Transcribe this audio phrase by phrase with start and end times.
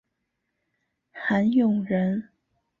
[1.11, 2.29] 韩永人。